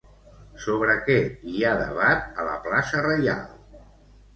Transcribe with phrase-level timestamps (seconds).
[0.63, 1.19] Sobre què
[1.53, 3.51] hi ha debat a la Plaça Reial?